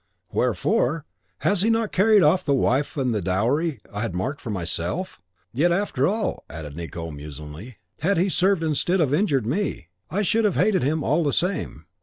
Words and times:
"Wherefore! 0.31 1.05
Has 1.41 1.61
he 1.61 1.69
not 1.69 1.91
carried 1.91 2.23
off 2.23 2.43
the 2.43 2.55
wife 2.55 2.97
and 2.97 3.13
the 3.13 3.21
dowry 3.21 3.79
I 3.93 4.01
had 4.01 4.15
marked 4.15 4.41
for 4.41 4.49
myself! 4.49 5.21
Yet, 5.53 5.71
after 5.71 6.07
all," 6.07 6.43
added 6.49 6.75
Nicot, 6.75 7.13
musingly, 7.13 7.77
"had 8.01 8.17
he 8.17 8.27
served 8.27 8.63
instead 8.63 8.99
of 8.99 9.13
injured 9.13 9.45
me, 9.45 9.89
I 10.09 10.23
should 10.23 10.43
have 10.45 10.55
hated 10.55 10.81
him 10.81 11.03
all 11.03 11.23
the 11.23 11.31
same. 11.31 11.85